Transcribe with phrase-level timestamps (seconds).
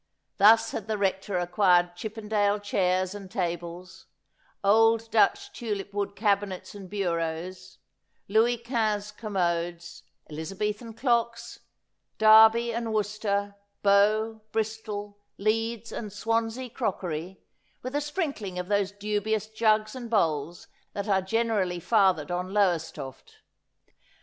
[0.39, 4.07] Thus had the Rector acquired Chippendale chairs and tables,
[4.63, 7.77] old Dutch tulip wood cabinets and bureaus,
[8.27, 11.59] Louis Quinze commodes, Elizabethan clocks,
[12.17, 13.53] Derby and Worcester,
[13.83, 17.39] Bow, Bristol, Leeds, and Swansea crockery,
[17.83, 23.37] with a sprinkling of those dubious jugs and bowls that are generally fathered on Lowestoft.